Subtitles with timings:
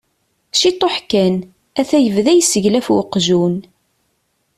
[0.61, 1.35] Ciṭuḥ kan,
[1.79, 3.55] ata yebda yesseglaf uqjun.